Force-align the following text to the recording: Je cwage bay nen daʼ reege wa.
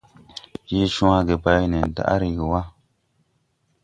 Je 0.71 0.81
cwage 0.95 1.35
bay 1.43 1.63
nen 1.71 1.87
daʼ 1.95 2.11
reege 2.21 2.45
wa. 2.51 2.61